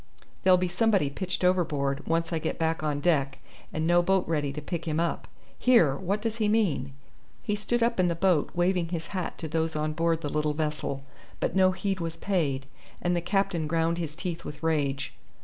"There'll 0.41 0.57
be 0.57 0.67
somebody 0.67 1.11
pitched 1.11 1.43
overboard 1.43 2.07
once 2.07 2.33
I 2.33 2.39
get 2.39 2.57
back 2.57 2.81
on 2.81 3.01
deck, 3.01 3.37
and 3.71 3.85
no 3.85 4.01
boat 4.01 4.27
ready 4.27 4.51
to 4.51 4.59
pick 4.59 4.85
him 4.87 4.99
up. 4.99 5.27
Here, 5.59 5.95
what 5.95 6.23
does 6.23 6.37
he 6.37 6.47
mean?" 6.47 6.93
He 7.43 7.53
stood 7.53 7.83
up 7.83 7.99
in 7.99 8.07
the 8.07 8.15
boat 8.15 8.49
waving 8.55 8.87
his 8.89 9.05
hat 9.09 9.37
to 9.37 9.47
those 9.47 9.75
on 9.75 9.93
board 9.93 10.21
the 10.21 10.29
little 10.33 10.53
vessel; 10.53 11.03
but 11.39 11.55
no 11.55 11.71
heed 11.71 11.99
was 11.99 12.17
paid, 12.17 12.65
and 12.99 13.15
the 13.15 13.21
captain 13.21 13.67
ground 13.67 13.99
his 13.99 14.15
teeth 14.15 14.43
with 14.43 14.63
rage. 14.63 15.13